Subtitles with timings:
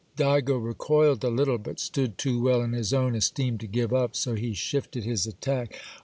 [0.17, 4.15] Digo recoiled a little, but stood too well in his own esteem to give up;
[4.15, 5.77] so he shifted his attack.